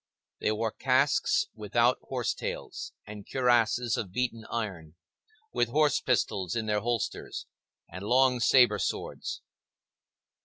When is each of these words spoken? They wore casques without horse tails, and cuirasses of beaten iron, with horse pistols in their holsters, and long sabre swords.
They 0.39 0.51
wore 0.51 0.71
casques 0.71 1.45
without 1.53 1.99
horse 2.01 2.33
tails, 2.33 2.91
and 3.05 3.23
cuirasses 3.29 3.97
of 3.97 4.11
beaten 4.11 4.45
iron, 4.49 4.95
with 5.53 5.69
horse 5.69 6.01
pistols 6.01 6.55
in 6.55 6.65
their 6.65 6.79
holsters, 6.79 7.45
and 7.87 8.03
long 8.03 8.39
sabre 8.39 8.79
swords. 8.79 9.43